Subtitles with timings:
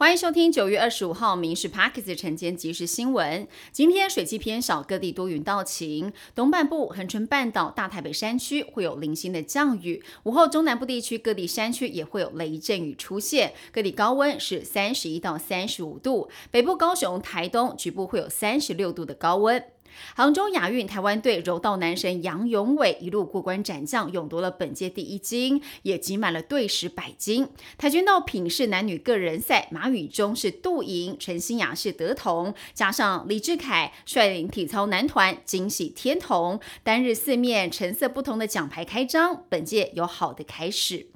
[0.00, 3.44] 欢迎收听九月二十五号《民事 p a r k e s 晨间即时新闻》。
[3.72, 6.12] 今天水汽偏少，各地多云到晴。
[6.36, 10.00] 东半部、恒春半岛、大台北山区会有零星的降雨。
[10.22, 13.52] 午后中南部地区各地山区也会有雷阵雨出现。
[13.72, 16.30] 各地高温是三十一到三十五度。
[16.52, 19.60] 北部高雄、台东局部会有三十六度的高温。
[20.14, 27.48] 杭州亚运，台湾队柔道男神杨永伟一路过关斩将，勇夺了本届第一金，也集满了队史百金。
[27.76, 41.06] 跆拳道品式男女个人赛，马宇中是杜银，陈欣雅是得铜，加上李志凯率领体操男团惊喜天童，单日四面成色不同的奖牌开张，本届有好的开始。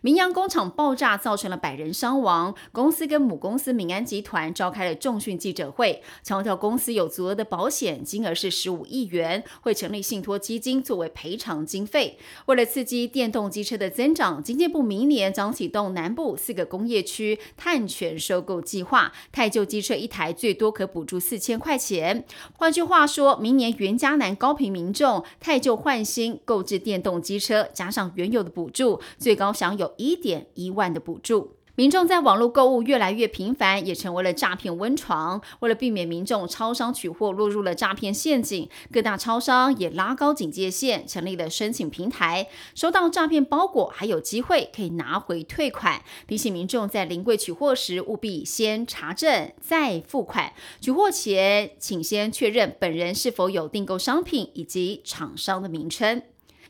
[0.00, 12.18] 明阳工厂爆炸造成了百人伤亡，公司跟母公司民安集团召开了重讯记者会，强调公司有足额的保险，金额是十五亿元，会成立信托基金作为赔偿经费。
[12.46, 22.24] 为了刺激电动机车的增长，经济部明年将启动南部四个工业区碳权收购计划，太旧机车一台最多可补助四千块钱。
[22.56, 29.84] 换句话说，明年原家南高频民众太旧换新购置电动机车，加上原有的补助，最高享有。
[29.84, 35.42] 有一点一万的补助，民众在网络购物越来越频繁，也成为了诈骗温床。
[35.60, 42.48] 为了避免民众超商取货落入了诈骗陷阱，各大超商也拉高警戒线，成立了申请平台。
[42.74, 50.54] 收到诈骗包裹还有机会可以拿回退款，提醒民众在临柜取货时务必先查证再付款。
[50.80, 56.22] 取货前请先确认本人是否有订购商品以及厂商的名称。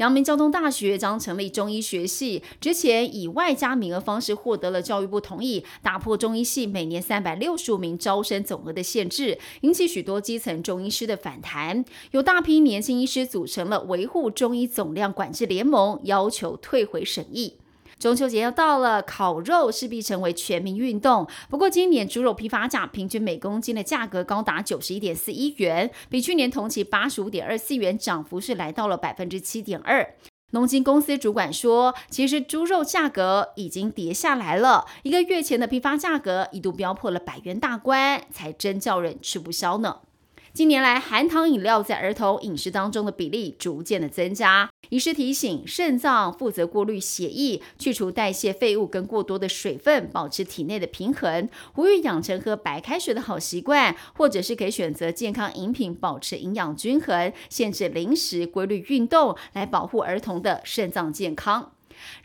[0.00, 11.84] 阳明交通大学将成立中医学系，之前以外加名额方式获得了教育部同意，打破中医系每年三百六十五名招生总额的限制，引起许多基层中医师的反弹。
[12.12, 17.58] 有大批年轻医师组成了维护中医总量管制联盟，要求退回审议。
[18.00, 21.28] 中秋节要到了，烤肉势必成为全民运动。
[21.50, 30.14] 不过，今年猪肉批发价平均每公斤的价格高达九十一点四一元，比去年同期八十五点二四元涨幅是来到了百分之七点二。
[30.52, 39.98] 农经公司主管说，其实猪肉价格已经跌下来了，一个月前的批发价格一度飙破了百元大关，才真叫人吃不消呢。
[40.52, 44.68] 近年来，含糖饮料在儿童饮食当中的比例逐渐的增加。
[44.88, 51.48] 医师提醒，肾脏负责过滤血液、去除代谢废物跟过多的水分，保持体内的平衡。
[51.72, 61.70] 呼吁养成喝白开水的好习惯，或者是可以选择健康饮品，保持营养均衡，限制零食，规律运动，来保护儿童的肾脏健康。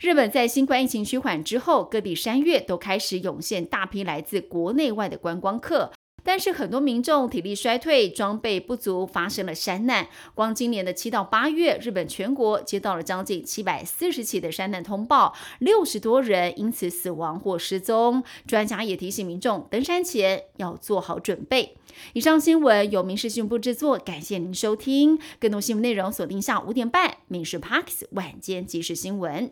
[0.00, 5.92] 日本在新冠疫情趋缓之后，各地山岳都开始涌现大批来自国内外的观光客。
[6.26, 10.08] 但是很多民众体力衰退、装备不足，发生了山难。
[10.34, 18.24] 光今年的七到八月，日本全国接到了将近七百四十起的山难通报，六十多人因此死亡或失踪。
[18.46, 21.76] 专家也提醒民众，登山前要做好准备。
[22.12, 25.18] 以上新闻由民事新闻部制作，感谢您收听。
[25.38, 29.48] 更多新闻内容锁定下午五点半《民事 Parks 晚间即时新闻》。